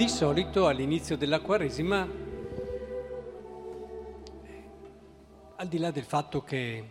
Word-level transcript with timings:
Di 0.00 0.08
solito 0.08 0.66
all'inizio 0.66 1.14
della 1.14 1.40
Quaresima, 1.40 2.08
al 5.56 5.68
di 5.68 5.76
là 5.76 5.90
del 5.90 6.04
fatto 6.04 6.42
che 6.42 6.84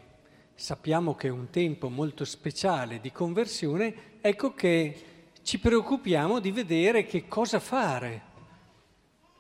sappiamo 0.54 1.16
che 1.16 1.30
è 1.30 1.32
un 1.32 1.50
tempo 1.50 1.90
molto 1.90 2.24
speciale 2.24 3.00
di 3.00 3.12
conversione, 3.12 4.20
ecco 4.22 4.54
che 4.54 5.04
ci 5.42 5.58
preoccupiamo 5.58 6.40
di 6.40 6.52
vedere 6.52 7.08
che 7.08 7.28
cosa 7.28 7.60
fare, 7.60 8.22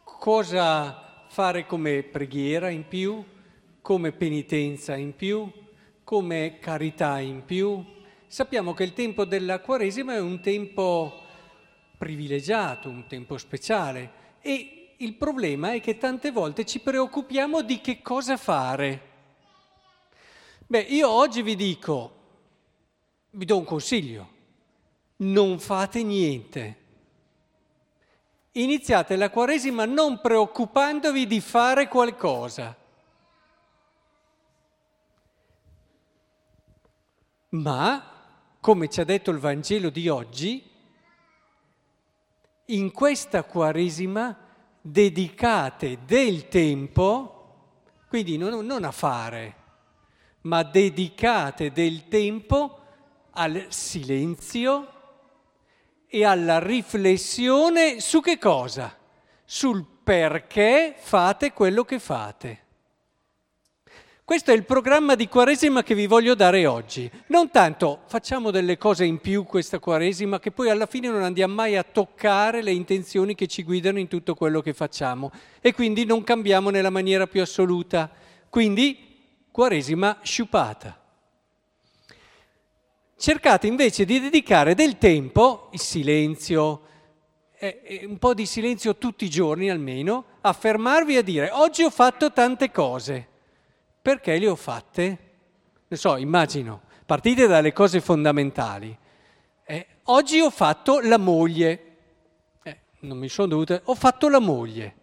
cosa 0.03 1.25
fare 1.27 1.67
come 1.67 2.01
preghiera 2.01 2.69
in 2.69 2.87
più, 2.87 3.23
come 3.81 4.11
penitenza 4.13 4.95
in 4.95 5.15
più, 5.15 5.47
come 6.03 6.57
carità 6.59 7.19
in 7.19 7.45
più. 7.45 7.85
Sappiamo 8.25 8.73
che 8.73 8.83
il 8.83 8.93
tempo 8.93 9.25
della 9.25 9.59
Quaresima 9.59 10.15
è 10.15 10.19
un 10.19 10.41
tempo 10.41 11.27
privilegiato, 11.99 12.87
un 12.87 13.05
tempo 13.07 13.37
speciale 13.37 14.37
e 14.41 14.95
il 14.99 15.15
problema 15.15 15.73
è 15.73 15.81
che 15.81 15.97
tante 15.97 16.31
volte 16.31 16.65
ci 16.65 16.79
preoccupiamo 16.79 17.61
di 17.61 17.81
che 17.81 18.01
cosa 18.01 18.37
fare. 18.37 19.07
Beh, 20.65 20.79
io 20.79 21.09
oggi 21.09 21.41
vi 21.41 21.55
dico, 21.55 22.15
vi 23.31 23.43
do 23.43 23.57
un 23.57 23.65
consiglio, 23.65 24.29
non 25.17 25.59
fate 25.59 26.01
niente. 26.03 26.77
Iniziate 28.53 29.17
la 29.17 29.29
Quaresima 29.29 29.83
non 29.83 30.21
preoccupandovi 30.21 31.27
di 31.27 31.41
fare 31.41 31.89
qualcosa. 31.89 32.75
Ma, 37.49 38.11
come 38.59 38.89
ci 38.89 39.01
ha 39.01 39.03
detto 39.03 39.31
il 39.31 39.39
Vangelo 39.39 39.89
di 39.89 40.07
oggi, 40.07 40.68
in 42.69 42.91
questa 42.91 43.43
Quaresima 43.43 44.35
dedicate 44.81 45.99
del 46.05 46.47
tempo, 46.47 47.35
quindi 48.07 48.37
non, 48.37 48.65
non 48.65 48.83
a 48.83 48.91
fare, 48.91 49.55
ma 50.41 50.63
dedicate 50.63 51.71
del 51.71 52.07
tempo 52.07 52.79
al 53.31 53.65
silenzio 53.69 54.93
e 56.07 56.25
alla 56.25 56.59
riflessione 56.59 57.99
su 57.99 58.21
che 58.21 58.37
cosa? 58.37 58.95
Sul 59.45 59.85
perché 60.03 60.95
fate 60.97 61.53
quello 61.53 61.83
che 61.83 61.99
fate. 61.99 62.67
Questo 64.29 64.51
è 64.51 64.53
il 64.53 64.63
programma 64.63 65.15
di 65.15 65.27
Quaresima 65.27 65.81
che 65.81 65.95
vi 65.95 66.05
voglio 66.05 66.35
dare 66.35 66.67
oggi. 66.67 67.09
Non 67.29 67.49
tanto 67.49 68.01
facciamo 68.05 68.51
delle 68.51 68.77
cose 68.77 69.03
in 69.03 69.17
più 69.17 69.43
questa 69.43 69.79
Quaresima 69.79 70.39
che 70.39 70.51
poi 70.51 70.69
alla 70.69 70.85
fine 70.85 71.07
non 71.07 71.23
andiamo 71.23 71.55
mai 71.55 71.75
a 71.75 71.83
toccare 71.83 72.61
le 72.61 72.69
intenzioni 72.69 73.33
che 73.33 73.47
ci 73.47 73.63
guidano 73.63 73.97
in 73.97 74.07
tutto 74.07 74.35
quello 74.35 74.61
che 74.61 74.75
facciamo 74.75 75.31
e 75.61 75.73
quindi 75.73 76.05
non 76.05 76.23
cambiamo 76.23 76.69
nella 76.69 76.91
maniera 76.91 77.25
più 77.25 77.41
assoluta. 77.41 78.07
Quindi 78.51 79.47
Quaresima 79.49 80.19
sciupata. 80.21 80.95
Cercate 83.17 83.65
invece 83.65 84.05
di 84.05 84.19
dedicare 84.19 84.75
del 84.75 84.99
tempo, 84.99 85.69
il 85.71 85.79
silenzio, 85.79 86.81
eh, 87.57 88.05
un 88.07 88.19
po' 88.19 88.35
di 88.35 88.45
silenzio 88.45 88.95
tutti 88.95 89.25
i 89.25 89.29
giorni 89.31 89.71
almeno, 89.71 90.25
a 90.41 90.53
fermarvi 90.53 91.17
a 91.17 91.23
dire 91.23 91.49
oggi 91.51 91.81
ho 91.81 91.89
fatto 91.89 92.31
tante 92.31 92.69
cose 92.69 93.28
perché 94.01 94.37
le 94.37 94.47
ho 94.47 94.55
fatte? 94.55 95.17
Ne 95.87 95.97
so, 95.97 96.17
immagino, 96.17 96.81
partite 97.05 97.47
dalle 97.47 97.73
cose 97.73 97.99
fondamentali. 97.99 98.97
Eh, 99.63 99.87
oggi 100.05 100.39
ho 100.39 100.49
fatto 100.49 100.99
la 100.99 101.17
moglie. 101.17 101.97
Eh, 102.63 102.79
non 102.99 103.17
mi 103.17 103.27
sono 103.27 103.47
dovuta... 103.47 103.81
Ho 103.85 103.95
fatto 103.95 104.29
la 104.29 104.39
moglie. 104.39 104.95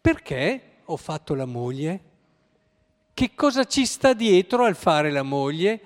Perché 0.00 0.60
ho 0.84 0.96
fatto 0.96 1.34
la 1.34 1.44
moglie? 1.44 2.00
Che 3.14 3.34
cosa 3.34 3.64
ci 3.64 3.86
sta 3.86 4.14
dietro 4.14 4.64
al 4.64 4.74
fare 4.74 5.10
la 5.10 5.22
moglie? 5.22 5.80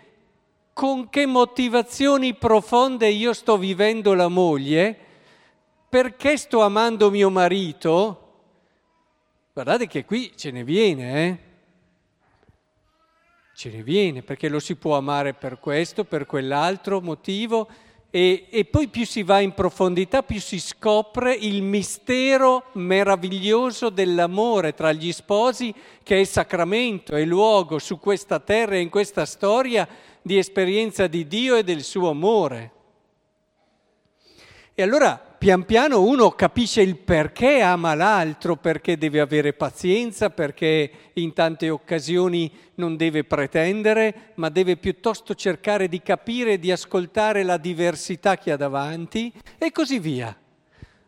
Con 0.73 1.09
che 1.09 1.27
motivazioni 1.27 2.35
profonde 2.35 3.09
io 3.09 3.33
sto 3.33 3.59
vivendo 3.59 4.15
la 4.15 4.29
moglie? 4.29 4.99
Perché 5.89 6.37
sto 6.37 6.63
amando 6.63 7.11
mio 7.11 7.31
marito? 7.31 8.26
Guardate 9.57 9.87
che 9.87 10.05
qui 10.05 10.33
ce 10.37 10.51
ne 10.51 10.65
viene, 10.65 11.25
eh? 11.25 11.39
Ce 13.55 13.71
ne 13.71 13.83
viene, 13.83 14.21
perché 14.21 14.51
lo 14.51 14.61
si 14.61 14.77
può 14.77 14.99
amare 14.99 15.33
per 15.33 15.61
questo, 15.61 16.05
per 16.05 16.27
quell'altro 16.27 17.01
motivo, 17.01 17.67
e, 18.11 18.49
e, 18.51 18.67
poi 18.67 18.89
più 18.89 19.07
si 19.07 19.23
va 19.23 19.41
in 19.41 19.55
profondità, 19.55 20.23
più 20.23 20.41
si 20.41 20.61
scopre 20.61 21.33
il 21.33 21.63
mistero 21.63 22.65
meraviglioso 22.73 23.89
dell'amore 23.89 24.75
tra 24.75 24.93
gli 24.93 25.11
sposi, 25.11 25.75
che 26.03 26.21
è 26.21 26.25
sacramento, 26.25 27.17
è 27.17 27.25
luogo 27.25 27.79
su 27.79 27.99
questa 27.99 28.39
terra 28.41 28.75
e 28.75 28.81
in 28.81 28.91
questa 28.91 29.25
storia 29.25 29.89
di 30.21 30.37
esperienza 30.37 31.07
di 31.07 31.27
Dio 31.27 31.57
e 31.57 31.65
del 31.65 31.83
suo 31.83 32.11
amore. 32.11 32.73
E 34.75 34.83
allora 34.83 35.26
pian 35.39 35.65
piano 35.65 36.03
uno 36.03 36.31
capisce 36.31 36.83
il 36.83 36.97
perché 36.97 37.61
ama 37.61 37.95
l'altro, 37.95 38.57
perché 38.57 38.97
deve 38.97 39.21
avere 39.21 39.53
pazienza, 39.53 40.31
perché 40.31 40.91
in 41.15 41.33
tante 41.33 41.71
occasioni 41.71 42.51
non 42.75 42.97
deve 42.97 43.25
pretendere, 43.25 44.33
ma 44.35 44.49
deve 44.49 44.77
piuttosto 44.77 45.35
cercare 45.35 45.89
di 45.89 46.03
capire 46.03 46.53
e 46.53 46.59
di 46.59 46.73
ascoltare 46.73 47.43
la 47.43 47.57
diversità 47.57 48.37
che 48.37 48.53
ha 48.53 48.57
davanti 48.57 49.33
e 49.59 49.73
così 49.73 49.99
via. 49.99 50.37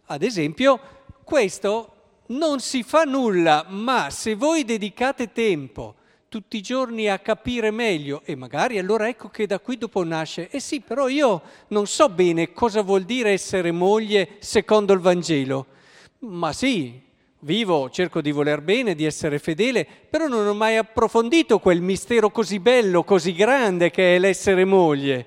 Ad 0.06 0.22
esempio, 0.22 0.80
questo 1.24 1.92
non 2.28 2.60
si 2.60 2.82
fa 2.82 3.04
nulla, 3.04 3.66
ma 3.68 4.10
se 4.10 4.34
voi 4.34 4.64
dedicate 4.64 5.32
tempo 5.32 5.94
tutti 6.28 6.58
i 6.58 6.60
giorni 6.60 7.08
a 7.08 7.18
capire 7.18 7.70
meglio 7.70 8.20
e 8.24 8.34
magari 8.34 8.78
allora 8.78 9.08
ecco 9.08 9.28
che 9.28 9.46
da 9.46 9.58
qui 9.58 9.78
dopo 9.78 10.04
nasce, 10.04 10.50
eh 10.50 10.60
sì, 10.60 10.80
però 10.80 11.08
io 11.08 11.40
non 11.68 11.86
so 11.86 12.10
bene 12.10 12.52
cosa 12.52 12.82
vuol 12.82 13.04
dire 13.04 13.30
essere 13.30 13.72
moglie 13.72 14.36
secondo 14.40 14.92
il 14.92 15.00
Vangelo. 15.00 15.66
Ma 16.20 16.52
sì, 16.52 17.00
vivo, 17.40 17.88
cerco 17.88 18.20
di 18.20 18.30
voler 18.30 18.60
bene, 18.60 18.94
di 18.94 19.06
essere 19.06 19.38
fedele, 19.38 19.86
però 19.86 20.26
non 20.26 20.46
ho 20.46 20.52
mai 20.52 20.76
approfondito 20.76 21.60
quel 21.60 21.80
mistero 21.80 22.30
così 22.30 22.58
bello, 22.58 23.04
così 23.04 23.32
grande 23.32 23.90
che 23.90 24.16
è 24.16 24.18
l'essere 24.18 24.66
moglie. 24.66 25.26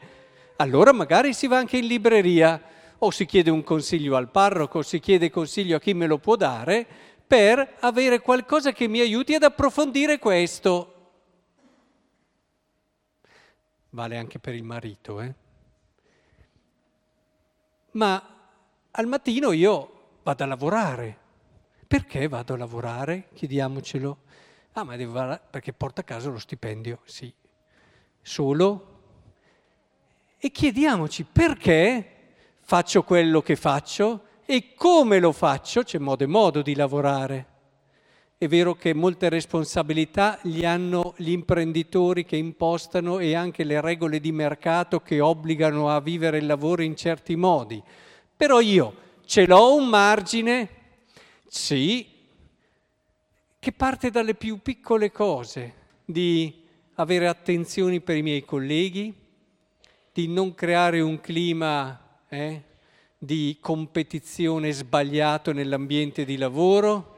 Allora 0.58 0.92
magari 0.94 1.34
si 1.34 1.48
va 1.48 1.58
anche 1.58 1.78
in 1.78 1.88
libreria 1.88 2.62
o 3.00 3.10
si 3.10 3.26
chiede 3.26 3.50
un 3.50 3.64
consiglio 3.64 4.16
al 4.16 4.30
parroco, 4.30 4.84
si 4.84 5.00
chiede 5.00 5.32
consiglio 5.32 5.78
a 5.78 5.80
chi 5.80 5.96
me 5.96 6.06
lo 6.06 6.20
può 6.20 6.36
dare 6.36 6.86
per 7.32 7.78
avere 7.80 8.20
qualcosa 8.20 8.74
che 8.74 8.90
mi 8.90 9.00
aiuti 9.00 9.34
ad 9.34 9.44
approfondire 9.44 10.20
questo. 10.20 10.96
Vale 13.92 14.18
anche 14.18 14.38
per 14.38 14.54
il 14.54 14.66
marito, 14.66 15.22
eh? 15.22 15.34
Ma 17.92 18.22
al 18.92 19.08
mattino 19.08 19.54
io 19.54 20.18
vado 20.24 20.44
a 20.44 20.48
lavorare. 20.48 21.18
Perché 21.88 22.28
vado 22.28 22.56
a 22.56 22.58
lavorare? 22.58 23.30
Chiediamocelo. 23.34 24.18
Ah, 24.74 24.84
ma 24.84 24.98
devo 24.98 25.40
perché 25.50 25.72
porta 25.72 26.02
a 26.02 26.04
casa 26.04 26.30
lo 26.30 26.38
stipendio, 26.38 27.00
sì. 27.06 27.34
Solo? 28.22 29.04
E 30.38 30.52
chiediamoci 30.52 31.24
perché 31.24 32.34
faccio 32.60 33.04
quello 33.04 33.42
che 33.42 33.56
faccio? 33.56 34.26
E 34.46 34.74
come 34.76 35.20
lo 35.20 35.32
faccio? 35.32 35.84
C'è 35.84 35.98
modo 35.98 36.24
e 36.24 36.28
modo 36.28 36.62
di 36.62 36.76
lavorare. 36.76 37.46
È 38.38 38.48
vero 38.48 38.74
che 38.74 38.96
molte 38.96 39.30
responsabilità 39.30 40.40
li 40.44 40.66
hanno 40.66 41.14
gli 41.18 41.30
imprenditori 41.30 42.26
che 42.26 42.38
impostano 42.38 43.20
e 43.20 43.36
anche 43.36 43.64
le 43.64 43.80
regole 43.82 44.20
di 44.20 44.32
mercato 44.32 45.00
che 45.02 45.20
obbligano 45.20 45.90
a 45.90 46.02
vivere 46.02 46.40
il 46.40 46.48
lavoro 46.48 46.82
in 46.82 46.96
certi 46.96 47.36
modi. 47.36 47.82
Però 48.36 48.60
io 48.60 48.96
ce 49.26 49.46
l'ho 49.46 49.76
un 49.76 49.88
margine, 49.88 50.70
sì, 51.46 52.08
che 53.60 53.72
parte 53.74 54.10
dalle 54.10 54.34
più 54.34 54.60
piccole 54.64 55.12
cose, 55.12 55.74
di 56.04 56.64
avere 56.96 57.28
attenzioni 57.28 58.02
per 58.02 58.18
i 58.18 58.24
miei 58.24 58.44
colleghi, 58.44 59.14
di 60.12 60.28
non 60.28 60.56
creare 60.56 61.00
un 61.00 61.22
clima 61.22 62.18
eh, 62.28 62.64
di 63.24 63.58
competizione 63.60 64.72
sbagliato 64.72 65.54
nell'ambiente 65.54 66.26
di 66.26 66.38
lavoro, 66.38 67.18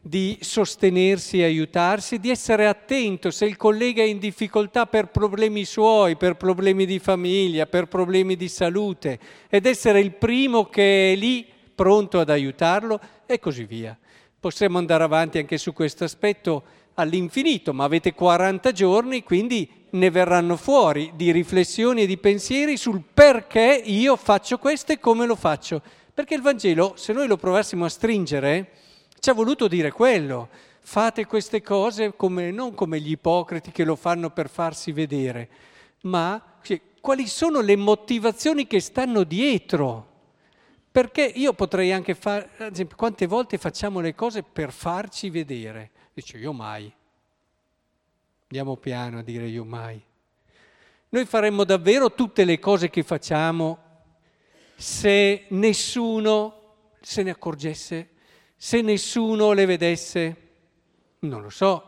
di 0.00 0.38
sostenersi 0.42 1.40
e 1.40 1.44
aiutarsi, 1.44 2.20
di 2.20 2.30
essere 2.30 2.68
attento 2.68 3.32
se 3.32 3.46
il 3.46 3.56
collega 3.56 4.00
è 4.00 4.06
in 4.06 4.20
difficoltà 4.20 4.86
per 4.86 5.08
problemi 5.08 5.64
suoi, 5.64 6.16
per 6.16 6.36
problemi 6.36 6.86
di 6.86 7.00
famiglia, 7.00 7.66
per 7.66 7.86
problemi 7.88 8.36
di 8.36 8.46
salute, 8.46 9.18
ed 9.48 9.66
essere 9.66 9.98
il 9.98 10.12
primo 10.12 10.66
che 10.66 11.14
è 11.14 11.16
lì 11.16 11.44
pronto 11.74 12.20
ad 12.20 12.30
aiutarlo 12.30 13.00
e 13.26 13.40
così 13.40 13.64
via. 13.64 13.98
Possiamo 14.38 14.78
andare 14.78 15.02
avanti 15.02 15.38
anche 15.38 15.58
su 15.58 15.72
questo 15.72 16.04
aspetto 16.04 16.62
all'infinito, 17.00 17.72
ma 17.72 17.84
avete 17.84 18.14
40 18.14 18.72
giorni, 18.72 19.22
quindi 19.22 19.68
ne 19.90 20.10
verranno 20.10 20.56
fuori 20.56 21.12
di 21.14 21.32
riflessioni 21.32 22.02
e 22.02 22.06
di 22.06 22.18
pensieri 22.18 22.76
sul 22.76 23.02
perché 23.12 23.82
io 23.84 24.16
faccio 24.16 24.58
questo 24.58 24.92
e 24.92 25.00
come 25.00 25.26
lo 25.26 25.36
faccio. 25.36 25.82
Perché 26.12 26.34
il 26.34 26.42
Vangelo, 26.42 26.94
se 26.96 27.12
noi 27.12 27.26
lo 27.26 27.36
provassimo 27.36 27.84
a 27.84 27.88
stringere, 27.88 28.70
ci 29.18 29.30
ha 29.30 29.34
voluto 29.34 29.68
dire 29.68 29.90
quello. 29.90 30.48
Fate 30.80 31.26
queste 31.26 31.62
cose 31.62 32.14
come, 32.16 32.50
non 32.50 32.74
come 32.74 33.00
gli 33.00 33.10
ipocriti 33.10 33.70
che 33.70 33.84
lo 33.84 33.96
fanno 33.96 34.30
per 34.30 34.48
farsi 34.48 34.92
vedere, 34.92 35.48
ma 36.02 36.42
cioè, 36.62 36.80
quali 37.00 37.26
sono 37.26 37.60
le 37.60 37.76
motivazioni 37.76 38.66
che 38.66 38.80
stanno 38.80 39.24
dietro. 39.24 40.08
Perché 40.92 41.22
io 41.22 41.52
potrei 41.52 41.92
anche 41.92 42.14
fare, 42.14 42.50
ad 42.58 42.72
esempio, 42.72 42.96
quante 42.96 43.26
volte 43.26 43.58
facciamo 43.58 44.00
le 44.00 44.14
cose 44.14 44.42
per 44.42 44.72
farci 44.72 45.30
vedere? 45.30 45.90
Dice 46.12 46.36
io 46.36 46.52
mai. 46.52 46.92
Andiamo 48.42 48.76
piano 48.76 49.18
a 49.18 49.22
dire 49.22 49.46
io 49.46 49.64
mai. 49.64 50.02
Noi 51.10 51.24
faremmo 51.26 51.64
davvero 51.64 52.12
tutte 52.12 52.44
le 52.44 52.58
cose 52.58 52.90
che 52.90 53.02
facciamo 53.02 53.78
se 54.76 55.44
nessuno 55.50 56.60
se 57.00 57.22
ne 57.22 57.30
accorgesse, 57.30 58.08
se 58.56 58.82
nessuno 58.82 59.52
le 59.52 59.64
vedesse? 59.66 60.36
Non 61.20 61.42
lo 61.42 61.50
so. 61.50 61.84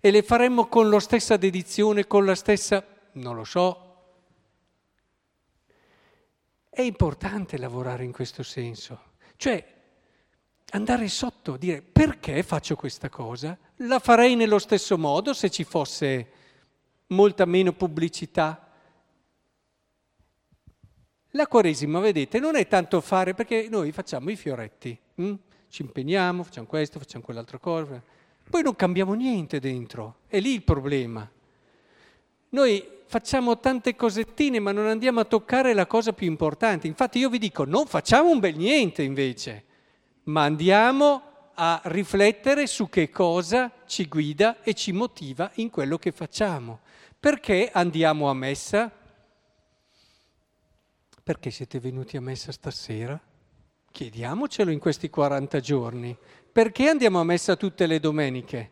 E 0.00 0.10
le 0.10 0.22
faremmo 0.22 0.66
con 0.66 0.88
la 0.88 1.00
stessa 1.00 1.36
dedizione, 1.36 2.06
con 2.06 2.24
la 2.24 2.34
stessa... 2.34 2.84
non 3.12 3.34
lo 3.34 3.44
so. 3.44 3.89
È 6.80 6.84
importante 6.84 7.58
lavorare 7.58 8.04
in 8.04 8.10
questo 8.10 8.42
senso, 8.42 8.98
cioè 9.36 9.62
andare 10.70 11.08
sotto, 11.08 11.58
dire 11.58 11.82
perché 11.82 12.42
faccio 12.42 12.74
questa 12.74 13.10
cosa? 13.10 13.58
La 13.86 13.98
farei 13.98 14.34
nello 14.34 14.58
stesso 14.58 14.96
modo 14.96 15.34
se 15.34 15.50
ci 15.50 15.62
fosse 15.62 16.28
molta 17.08 17.44
meno 17.44 17.74
pubblicità. 17.74 18.66
La 21.32 21.46
Quaresima, 21.46 22.00
vedete, 22.00 22.38
non 22.38 22.56
è 22.56 22.66
tanto 22.66 23.02
fare 23.02 23.34
perché 23.34 23.68
noi 23.68 23.92
facciamo 23.92 24.30
i 24.30 24.36
fioretti, 24.36 24.98
hm? 25.16 25.34
ci 25.68 25.82
impegniamo, 25.82 26.42
facciamo 26.44 26.66
questo, 26.66 26.98
facciamo 26.98 27.22
quell'altra 27.22 27.58
cosa, 27.58 28.02
poi 28.48 28.62
non 28.62 28.74
cambiamo 28.74 29.12
niente 29.12 29.60
dentro, 29.60 30.20
è 30.28 30.40
lì 30.40 30.54
il 30.54 30.62
problema. 30.62 31.30
Noi 32.50 32.84
facciamo 33.06 33.58
tante 33.58 33.96
cosettine 33.96 34.60
ma 34.60 34.70
non 34.72 34.86
andiamo 34.86 35.20
a 35.20 35.24
toccare 35.24 35.74
la 35.74 35.86
cosa 35.86 36.12
più 36.12 36.26
importante. 36.26 36.86
Infatti 36.86 37.18
io 37.18 37.28
vi 37.28 37.38
dico, 37.38 37.64
non 37.64 37.86
facciamo 37.86 38.30
un 38.30 38.38
bel 38.38 38.56
niente 38.56 39.02
invece, 39.02 39.64
ma 40.24 40.44
andiamo 40.44 41.22
a 41.54 41.80
riflettere 41.84 42.66
su 42.66 42.88
che 42.88 43.10
cosa 43.10 43.70
ci 43.86 44.06
guida 44.06 44.62
e 44.62 44.74
ci 44.74 44.92
motiva 44.92 45.50
in 45.54 45.70
quello 45.70 45.98
che 45.98 46.12
facciamo. 46.12 46.80
Perché 47.18 47.70
andiamo 47.72 48.30
a 48.30 48.34
messa? 48.34 48.90
Perché 51.22 51.50
siete 51.50 51.78
venuti 51.78 52.16
a 52.16 52.20
messa 52.20 52.50
stasera? 52.50 53.20
Chiediamocelo 53.92 54.70
in 54.70 54.78
questi 54.78 55.10
40 55.10 55.60
giorni. 55.60 56.16
Perché 56.50 56.88
andiamo 56.88 57.20
a 57.20 57.24
messa 57.24 57.56
tutte 57.56 57.86
le 57.86 58.00
domeniche? 58.00 58.70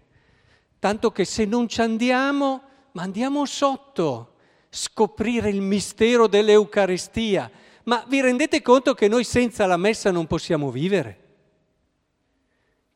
Tanto 0.78 1.10
che 1.10 1.24
se 1.24 1.44
non 1.44 1.68
ci 1.68 1.80
andiamo 1.80 2.67
ma 2.92 3.02
andiamo 3.02 3.44
sotto, 3.44 4.34
scoprire 4.70 5.48
il 5.48 5.60
mistero 5.60 6.26
dell'Eucaristia. 6.26 7.50
Ma 7.84 8.04
vi 8.06 8.20
rendete 8.20 8.60
conto 8.60 8.94
che 8.94 9.08
noi 9.08 9.24
senza 9.24 9.66
la 9.66 9.76
messa 9.76 10.10
non 10.10 10.26
possiamo 10.26 10.70
vivere? 10.70 11.26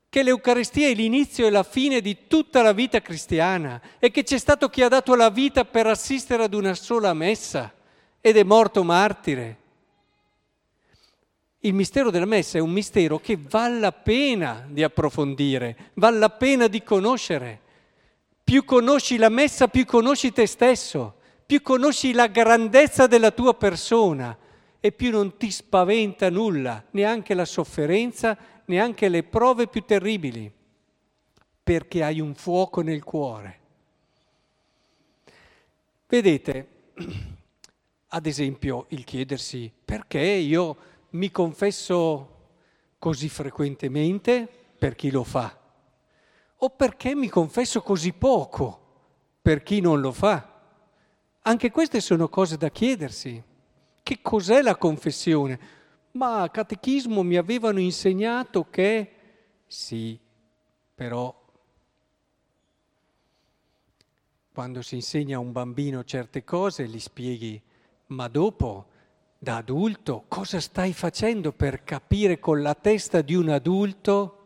Che 0.08 0.22
l'Eucaristia 0.22 0.88
è 0.88 0.94
l'inizio 0.94 1.46
e 1.46 1.50
la 1.50 1.62
fine 1.62 2.00
di 2.00 2.26
tutta 2.26 2.60
la 2.60 2.72
vita 2.72 3.00
cristiana 3.00 3.80
e 3.98 4.10
che 4.10 4.22
c'è 4.22 4.36
stato 4.36 4.68
chi 4.68 4.82
ha 4.82 4.88
dato 4.88 5.14
la 5.14 5.30
vita 5.30 5.64
per 5.64 5.86
assistere 5.86 6.42
ad 6.42 6.52
una 6.52 6.74
sola 6.74 7.14
messa 7.14 7.72
ed 8.20 8.36
è 8.36 8.42
morto 8.42 8.84
martire. 8.84 9.56
Il 11.60 11.74
mistero 11.74 12.10
della 12.10 12.26
messa 12.26 12.58
è 12.58 12.60
un 12.60 12.72
mistero 12.72 13.18
che 13.18 13.38
vale 13.40 13.78
la 13.78 13.92
pena 13.92 14.66
di 14.68 14.82
approfondire, 14.82 15.92
vale 15.94 16.18
la 16.18 16.30
pena 16.30 16.66
di 16.66 16.82
conoscere. 16.82 17.60
Più 18.44 18.64
conosci 18.64 19.16
la 19.16 19.28
messa, 19.28 19.68
più 19.68 19.84
conosci 19.84 20.32
te 20.32 20.46
stesso, 20.46 21.14
più 21.46 21.62
conosci 21.62 22.12
la 22.12 22.26
grandezza 22.26 23.06
della 23.06 23.30
tua 23.30 23.54
persona. 23.54 24.36
E 24.84 24.90
più 24.90 25.10
non 25.10 25.36
ti 25.36 25.50
spaventa 25.50 26.28
nulla, 26.28 26.84
neanche 26.90 27.34
la 27.34 27.44
sofferenza, 27.44 28.36
neanche 28.64 29.08
le 29.08 29.22
prove 29.22 29.68
più 29.68 29.84
terribili, 29.84 30.52
perché 31.62 32.02
hai 32.02 32.18
un 32.18 32.34
fuoco 32.34 32.80
nel 32.80 33.04
cuore. 33.04 33.60
Vedete, 36.08 36.68
ad 38.08 38.26
esempio, 38.26 38.86
il 38.88 39.04
chiedersi 39.04 39.72
perché 39.84 40.20
io 40.20 40.76
mi 41.10 41.30
confesso 41.30 42.48
così 42.98 43.28
frequentemente? 43.28 44.48
Per 44.76 44.96
chi 44.96 45.12
lo 45.12 45.22
fa 45.22 45.61
o 46.64 46.70
perché 46.70 47.14
mi 47.14 47.28
confesso 47.28 47.82
così 47.82 48.12
poco 48.12 48.80
per 49.42 49.62
chi 49.62 49.80
non 49.80 50.00
lo 50.00 50.12
fa. 50.12 50.48
Anche 51.42 51.70
queste 51.72 52.00
sono 52.00 52.28
cose 52.28 52.56
da 52.56 52.70
chiedersi. 52.70 53.42
Che 54.02 54.18
cos'è 54.22 54.62
la 54.62 54.76
confessione? 54.76 55.58
Ma 56.12 56.42
a 56.42 56.50
catechismo 56.50 57.22
mi 57.22 57.36
avevano 57.36 57.80
insegnato 57.80 58.68
che 58.70 59.12
sì, 59.66 60.18
però 60.94 61.34
quando 64.52 64.82
si 64.82 64.96
insegna 64.96 65.38
a 65.38 65.40
un 65.40 65.50
bambino 65.50 66.04
certe 66.04 66.44
cose 66.44 66.86
gli 66.86 67.00
spieghi, 67.00 67.60
ma 68.08 68.28
dopo, 68.28 68.86
da 69.38 69.56
adulto, 69.56 70.24
cosa 70.28 70.60
stai 70.60 70.92
facendo 70.92 71.52
per 71.52 71.82
capire 71.82 72.38
con 72.38 72.62
la 72.62 72.74
testa 72.74 73.20
di 73.20 73.34
un 73.34 73.48
adulto? 73.48 74.36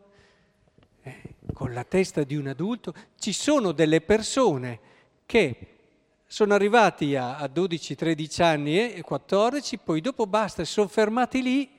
Con 1.53 1.73
la 1.73 1.83
testa 1.83 2.23
di 2.23 2.35
un 2.35 2.47
adulto, 2.47 2.93
ci 3.17 3.33
sono 3.33 3.71
delle 3.71 4.01
persone 4.01 4.79
che 5.25 5.77
sono 6.25 6.53
arrivati 6.53 7.15
a, 7.15 7.37
a 7.37 7.47
12, 7.47 7.95
13 7.95 8.41
anni 8.41 8.93
e 8.93 9.01
14, 9.01 9.77
poi 9.77 10.01
dopo 10.01 10.27
basta, 10.27 10.63
sono 10.65 10.87
fermati 10.87 11.41
lì 11.41 11.69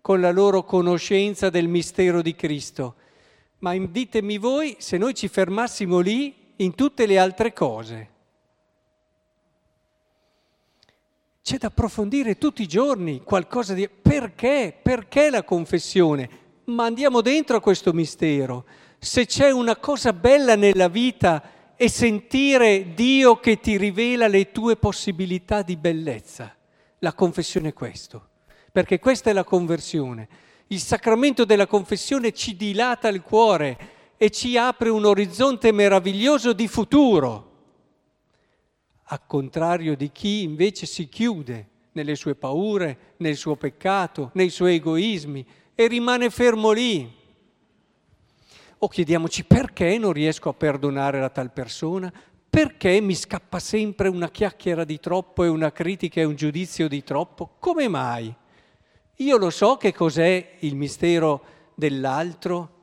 con 0.00 0.20
la 0.20 0.30
loro 0.30 0.62
conoscenza 0.62 1.50
del 1.50 1.68
mistero 1.68 2.22
di 2.22 2.34
Cristo. 2.34 2.94
Ma 3.60 3.76
ditemi 3.76 4.38
voi 4.38 4.76
se 4.78 4.98
noi 4.98 5.14
ci 5.14 5.28
fermassimo 5.28 5.98
lì 5.98 6.34
in 6.56 6.74
tutte 6.74 7.06
le 7.06 7.18
altre 7.18 7.52
cose. 7.52 8.10
C'è 11.42 11.56
da 11.56 11.68
approfondire 11.68 12.36
tutti 12.36 12.62
i 12.62 12.68
giorni 12.68 13.22
qualcosa 13.22 13.72
di... 13.72 13.88
Perché? 13.88 14.78
Perché 14.80 15.30
la 15.30 15.42
confessione? 15.42 16.28
Ma 16.64 16.84
andiamo 16.84 17.22
dentro 17.22 17.56
a 17.56 17.60
questo 17.60 17.94
mistero 17.94 18.66
se 18.98 19.26
c'è 19.26 19.50
una 19.50 19.76
cosa 19.76 20.12
bella 20.12 20.56
nella 20.56 20.88
vita 20.88 21.74
è 21.76 21.86
sentire 21.86 22.94
Dio 22.94 23.38
che 23.38 23.60
ti 23.60 23.76
rivela 23.76 24.26
le 24.26 24.50
tue 24.50 24.76
possibilità 24.76 25.62
di 25.62 25.76
bellezza. 25.76 26.54
La 26.98 27.14
confessione 27.14 27.68
è 27.68 27.72
questo, 27.72 28.30
perché 28.72 28.98
questa 28.98 29.30
è 29.30 29.32
la 29.32 29.44
conversione. 29.44 30.28
Il 30.68 30.80
sacramento 30.80 31.44
della 31.44 31.68
confessione 31.68 32.32
ci 32.32 32.56
dilata 32.56 33.06
il 33.06 33.22
cuore 33.22 33.78
e 34.16 34.30
ci 34.30 34.58
apre 34.58 34.88
un 34.88 35.04
orizzonte 35.04 35.70
meraviglioso 35.70 36.52
di 36.52 36.66
futuro, 36.66 37.46
a 39.10 39.18
contrario 39.20 39.96
di 39.96 40.10
chi 40.10 40.42
invece 40.42 40.84
si 40.84 41.08
chiude 41.08 41.68
nelle 41.92 42.16
sue 42.16 42.34
paure, 42.34 43.14
nel 43.18 43.36
suo 43.36 43.54
peccato, 43.54 44.30
nei 44.34 44.50
suoi 44.50 44.74
egoismi 44.74 45.46
e 45.74 45.86
rimane 45.86 46.28
fermo 46.30 46.72
lì 46.72 47.17
o 48.78 48.88
chiediamoci 48.88 49.44
perché 49.44 49.98
non 49.98 50.12
riesco 50.12 50.48
a 50.48 50.54
perdonare 50.54 51.20
la 51.20 51.30
tal 51.30 51.52
persona, 51.52 52.12
perché 52.50 53.00
mi 53.00 53.14
scappa 53.14 53.58
sempre 53.58 54.08
una 54.08 54.30
chiacchiera 54.30 54.84
di 54.84 54.98
troppo 55.00 55.44
e 55.44 55.48
una 55.48 55.72
critica 55.72 56.20
e 56.20 56.24
un 56.24 56.34
giudizio 56.34 56.88
di 56.88 57.02
troppo, 57.02 57.56
come 57.58 57.88
mai? 57.88 58.34
Io 59.16 59.36
lo 59.36 59.50
so 59.50 59.76
che 59.76 59.92
cos'è 59.92 60.56
il 60.60 60.76
mistero 60.76 61.42
dell'altro, 61.74 62.76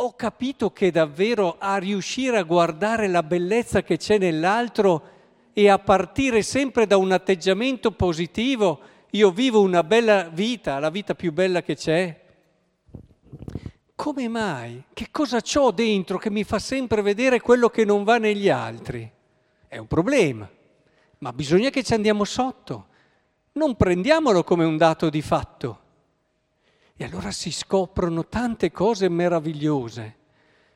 ho 0.00 0.14
capito 0.14 0.72
che 0.72 0.92
davvero 0.92 1.56
a 1.58 1.76
riuscire 1.76 2.38
a 2.38 2.44
guardare 2.44 3.08
la 3.08 3.24
bellezza 3.24 3.82
che 3.82 3.96
c'è 3.96 4.16
nell'altro 4.18 5.16
e 5.52 5.68
a 5.68 5.80
partire 5.80 6.42
sempre 6.42 6.86
da 6.86 6.96
un 6.96 7.10
atteggiamento 7.10 7.90
positivo, 7.90 8.80
io 9.10 9.32
vivo 9.32 9.60
una 9.60 9.82
bella 9.82 10.28
vita, 10.28 10.78
la 10.78 10.90
vita 10.90 11.16
più 11.16 11.32
bella 11.32 11.62
che 11.62 11.74
c'è. 11.74 12.26
Come 13.98 14.28
mai? 14.28 14.84
Che 14.92 15.08
cosa 15.10 15.40
ho 15.56 15.72
dentro 15.72 16.18
che 16.18 16.30
mi 16.30 16.44
fa 16.44 16.60
sempre 16.60 17.02
vedere 17.02 17.40
quello 17.40 17.68
che 17.68 17.84
non 17.84 18.04
va 18.04 18.18
negli 18.18 18.48
altri? 18.48 19.10
È 19.66 19.76
un 19.76 19.88
problema, 19.88 20.48
ma 21.18 21.32
bisogna 21.32 21.70
che 21.70 21.82
ci 21.82 21.94
andiamo 21.94 22.22
sotto. 22.22 22.86
Non 23.54 23.74
prendiamolo 23.74 24.44
come 24.44 24.64
un 24.64 24.76
dato 24.76 25.10
di 25.10 25.20
fatto. 25.20 25.80
E 26.96 27.04
allora 27.04 27.32
si 27.32 27.50
scoprono 27.50 28.24
tante 28.28 28.70
cose 28.70 29.08
meravigliose. 29.08 30.16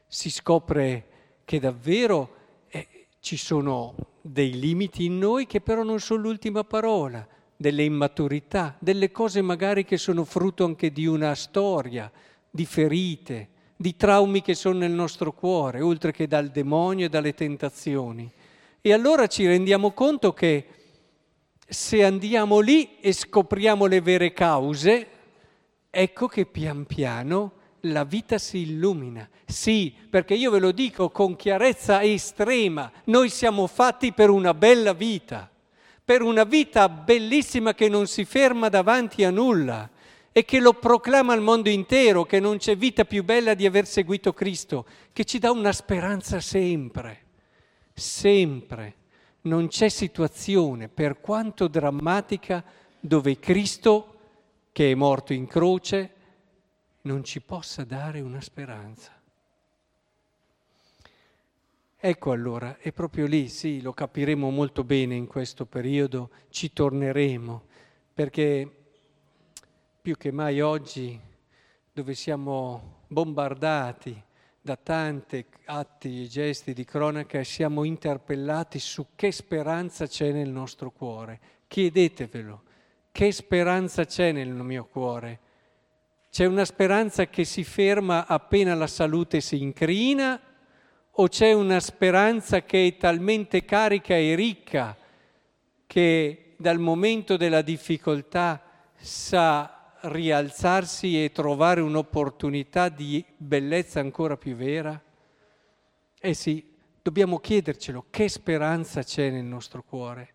Si 0.08 0.28
scopre 0.28 1.06
che 1.44 1.60
davvero 1.60 2.34
eh, 2.70 3.06
ci 3.20 3.36
sono 3.36 3.94
dei 4.20 4.58
limiti 4.58 5.04
in 5.04 5.18
noi 5.18 5.46
che 5.46 5.60
però 5.60 5.84
non 5.84 6.00
sono 6.00 6.22
l'ultima 6.22 6.64
parola, 6.64 7.24
delle 7.56 7.84
immaturità, 7.84 8.74
delle 8.80 9.12
cose 9.12 9.42
magari 9.42 9.84
che 9.84 9.96
sono 9.96 10.24
frutto 10.24 10.64
anche 10.64 10.90
di 10.90 11.06
una 11.06 11.36
storia, 11.36 12.10
di 12.54 12.66
ferite, 12.66 13.48
di 13.74 13.96
traumi 13.96 14.42
che 14.42 14.54
sono 14.54 14.78
nel 14.78 14.90
nostro 14.90 15.32
cuore, 15.32 15.80
oltre 15.80 16.12
che 16.12 16.28
dal 16.28 16.50
demonio 16.50 17.06
e 17.06 17.08
dalle 17.08 17.32
tentazioni. 17.32 18.30
E 18.80 18.92
allora 18.92 19.26
ci 19.26 19.46
rendiamo 19.46 19.92
conto 19.92 20.34
che 20.34 20.66
se 21.66 22.04
andiamo 22.04 22.60
lì 22.60 22.98
e 23.00 23.12
scopriamo 23.12 23.86
le 23.86 24.02
vere 24.02 24.32
cause, 24.34 25.06
ecco 25.88 26.26
che 26.26 26.44
pian 26.44 26.84
piano 26.84 27.52
la 27.86 28.04
vita 28.04 28.36
si 28.36 28.58
illumina. 28.58 29.26
Sì, 29.46 29.94
perché 30.10 30.34
io 30.34 30.50
ve 30.50 30.58
lo 30.58 30.72
dico 30.72 31.08
con 31.08 31.34
chiarezza 31.34 32.02
estrema, 32.02 32.92
noi 33.04 33.30
siamo 33.30 33.66
fatti 33.66 34.12
per 34.12 34.28
una 34.28 34.52
bella 34.52 34.92
vita, 34.92 35.50
per 36.04 36.20
una 36.20 36.44
vita 36.44 36.90
bellissima 36.90 37.72
che 37.72 37.88
non 37.88 38.06
si 38.06 38.26
ferma 38.26 38.68
davanti 38.68 39.24
a 39.24 39.30
nulla 39.30 39.88
e 40.32 40.44
che 40.46 40.60
lo 40.60 40.72
proclama 40.72 41.34
al 41.34 41.42
mondo 41.42 41.68
intero, 41.68 42.24
che 42.24 42.40
non 42.40 42.56
c'è 42.56 42.74
vita 42.74 43.04
più 43.04 43.22
bella 43.22 43.52
di 43.52 43.66
aver 43.66 43.86
seguito 43.86 44.32
Cristo, 44.32 44.86
che 45.12 45.24
ci 45.24 45.38
dà 45.38 45.50
una 45.50 45.72
speranza 45.72 46.40
sempre, 46.40 47.24
sempre. 47.92 48.94
Non 49.42 49.68
c'è 49.68 49.90
situazione, 49.90 50.88
per 50.88 51.20
quanto 51.20 51.68
drammatica, 51.68 52.64
dove 52.98 53.38
Cristo, 53.38 54.16
che 54.72 54.90
è 54.90 54.94
morto 54.94 55.34
in 55.34 55.46
croce, 55.46 56.10
non 57.02 57.22
ci 57.24 57.40
possa 57.40 57.84
dare 57.84 58.20
una 58.20 58.40
speranza. 58.40 59.12
Ecco 62.04 62.32
allora, 62.32 62.78
è 62.78 62.90
proprio 62.90 63.26
lì, 63.26 63.48
sì, 63.48 63.82
lo 63.82 63.92
capiremo 63.92 64.48
molto 64.50 64.82
bene 64.82 65.14
in 65.14 65.26
questo 65.26 65.66
periodo, 65.66 66.30
ci 66.48 66.72
torneremo, 66.72 67.62
perché 68.14 68.81
più 70.02 70.16
che 70.16 70.32
mai 70.32 70.60
oggi, 70.60 71.16
dove 71.92 72.14
siamo 72.14 73.04
bombardati 73.06 74.20
da 74.60 74.74
tanti 74.74 75.46
atti 75.66 76.24
e 76.24 76.26
gesti 76.26 76.72
di 76.72 76.84
cronaca, 76.84 77.44
siamo 77.44 77.84
interpellati 77.84 78.80
su 78.80 79.10
che 79.14 79.30
speranza 79.30 80.08
c'è 80.08 80.32
nel 80.32 80.48
nostro 80.48 80.90
cuore. 80.90 81.38
Chiedetevelo, 81.68 82.62
che 83.12 83.30
speranza 83.30 84.04
c'è 84.04 84.32
nel 84.32 84.48
mio 84.48 84.86
cuore? 84.86 85.38
C'è 86.32 86.46
una 86.46 86.64
speranza 86.64 87.28
che 87.28 87.44
si 87.44 87.62
ferma 87.62 88.26
appena 88.26 88.74
la 88.74 88.88
salute 88.88 89.40
si 89.40 89.62
incrina 89.62 90.40
o 91.12 91.28
c'è 91.28 91.52
una 91.52 91.78
speranza 91.78 92.62
che 92.62 92.88
è 92.88 92.96
talmente 92.96 93.64
carica 93.64 94.16
e 94.16 94.34
ricca 94.34 94.96
che 95.86 96.54
dal 96.56 96.80
momento 96.80 97.36
della 97.36 97.62
difficoltà 97.62 98.60
sa 98.96 99.76
rialzarsi 100.02 101.22
e 101.22 101.32
trovare 101.32 101.80
un'opportunità 101.80 102.88
di 102.88 103.24
bellezza 103.36 104.00
ancora 104.00 104.36
più 104.36 104.54
vera? 104.54 105.00
Eh 106.20 106.34
sì, 106.34 106.64
dobbiamo 107.00 107.38
chiedercelo, 107.38 108.06
che 108.10 108.28
speranza 108.28 109.02
c'è 109.02 109.30
nel 109.30 109.44
nostro 109.44 109.82
cuore? 109.82 110.34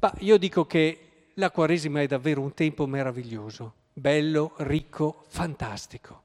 Ma 0.00 0.12
io 0.18 0.36
dico 0.36 0.66
che 0.66 1.30
la 1.34 1.50
Quaresima 1.50 2.00
è 2.00 2.06
davvero 2.06 2.40
un 2.40 2.52
tempo 2.52 2.86
meraviglioso, 2.86 3.74
bello, 3.92 4.54
ricco, 4.58 5.24
fantastico. 5.28 6.22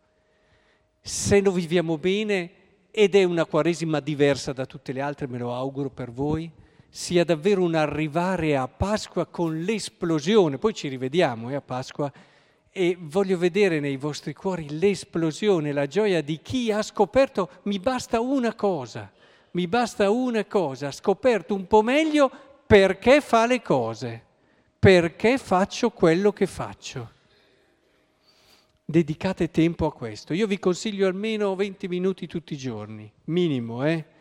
Se 1.01 1.42
lo 1.42 1.51
viviamo 1.51 1.98
bene, 1.98 2.51
ed 2.89 3.15
è 3.15 3.24
una 3.24 3.46
Quaresima 3.46 4.00
diversa 4.00 4.53
da 4.53 4.65
tutte 4.65 4.92
le 4.92 5.01
altre, 5.01 5.27
me 5.27 5.38
lo 5.38 5.53
auguro 5.53 5.89
per 5.89 6.12
voi, 6.12 6.51
sia 6.96 7.24
davvero 7.24 7.64
un 7.64 7.74
arrivare 7.74 8.56
a 8.56 8.68
Pasqua 8.68 9.26
con 9.26 9.62
l'esplosione, 9.62 10.60
poi 10.60 10.76
ci 10.76 10.90
rivediamo 10.90 11.50
eh, 11.50 11.56
a 11.56 11.62
Pasqua, 11.62 12.14
e 12.70 12.96
voglio 13.00 13.36
vedere 13.40 13.80
nei 13.80 13.98
vostri 13.98 14.36
cuori 14.36 14.78
l'esplosione, 14.78 15.72
la 15.72 15.88
gioia 15.88 16.22
di 16.22 16.40
chi 16.40 16.72
ha 16.72 16.84
scoperto 16.84 17.50
mi 17.64 17.80
basta 17.80 18.20
una 18.20 18.54
cosa, 18.54 19.12
mi 19.54 19.68
basta 19.68 20.12
una 20.12 20.46
cosa, 20.46 20.90
ha 20.90 20.92
scoperto 20.92 21.56
un 21.56 21.66
po' 21.66 21.82
meglio 21.82 22.30
perché 22.68 23.22
fa 23.22 23.48
le 23.48 23.64
cose, 23.64 24.24
perché 24.78 25.40
faccio 25.40 25.90
quello 25.90 26.32
che 26.32 26.46
faccio. 26.46 27.10
Dedicate 28.86 29.50
tempo 29.50 29.88
a 29.88 29.94
questo. 29.94 30.36
Io 30.36 30.46
vi 30.46 30.60
consiglio 30.60 31.08
almeno 31.08 31.56
20 31.56 31.88
minuti 31.88 32.28
tutti 32.28 32.54
i 32.54 32.58
giorni, 32.58 33.12
minimo, 33.26 33.84
eh? 33.84 34.12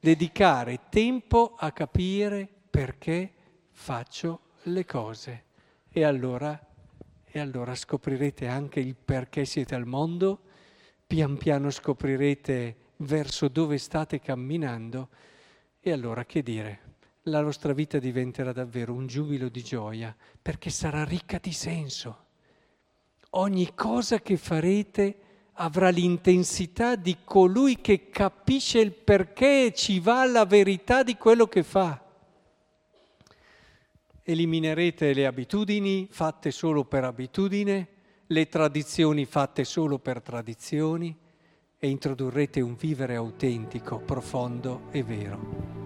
Dedicare 0.00 0.80
tempo 0.88 1.54
a 1.58 1.72
capire 1.72 2.48
perché 2.70 3.32
faccio 3.70 4.40
le 4.64 4.84
cose. 4.84 5.44
E 5.88 6.04
allora, 6.04 6.58
e 7.24 7.40
allora 7.40 7.74
scoprirete 7.74 8.46
anche 8.46 8.80
il 8.80 8.94
perché 8.94 9.44
siete 9.44 9.74
al 9.74 9.86
mondo, 9.86 10.40
pian 11.06 11.36
piano 11.36 11.70
scoprirete 11.70 12.76
verso 12.98 13.48
dove 13.48 13.78
state 13.78 14.20
camminando 14.20 15.08
e 15.80 15.92
allora 15.92 16.24
che 16.24 16.42
dire? 16.42 16.80
La 17.28 17.42
vostra 17.42 17.72
vita 17.72 17.98
diventerà 17.98 18.52
davvero 18.52 18.92
un 18.92 19.06
giubilo 19.06 19.48
di 19.48 19.62
gioia 19.62 20.14
perché 20.40 20.70
sarà 20.70 21.04
ricca 21.04 21.38
di 21.38 21.52
senso. 21.52 22.24
Ogni 23.30 23.74
cosa 23.74 24.20
che 24.20 24.36
farete 24.36 25.18
avrà 25.56 25.88
l'intensità 25.88 26.96
di 26.96 27.18
colui 27.24 27.80
che 27.80 28.08
capisce 28.10 28.78
il 28.80 28.92
perché 28.92 29.66
e 29.66 29.74
ci 29.74 30.00
va 30.00 30.24
la 30.24 30.44
verità 30.44 31.02
di 31.02 31.16
quello 31.16 31.46
che 31.46 31.62
fa. 31.62 32.02
Eliminerete 34.22 35.14
le 35.14 35.26
abitudini 35.26 36.08
fatte 36.10 36.50
solo 36.50 36.84
per 36.84 37.04
abitudine, 37.04 37.88
le 38.26 38.48
tradizioni 38.48 39.24
fatte 39.24 39.64
solo 39.64 39.98
per 39.98 40.20
tradizioni 40.20 41.16
e 41.78 41.88
introdurrete 41.88 42.60
un 42.60 42.74
vivere 42.74 43.14
autentico, 43.14 43.98
profondo 43.98 44.88
e 44.90 45.02
vero. 45.02 45.85